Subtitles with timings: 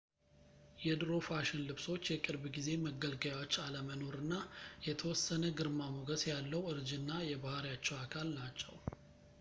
[0.83, 4.33] የድሮ ፋሽን ልብሶች የቅርብ ጊዜ መገልገያዎች አለመኖር እና
[4.87, 8.75] የተወሰነ ግርማሞገስ ያለው እርጅና የባሕሪያቸው አካል ናቸው